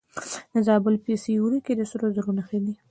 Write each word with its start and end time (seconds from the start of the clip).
د 0.53 0.55
زابل 0.67 0.95
په 1.03 1.11
سیوري 1.23 1.59
کې 1.65 1.73
د 1.75 1.81
سرو 1.89 2.07
زرو 2.15 2.31
نښې 2.37 2.57
شته. 2.65 2.73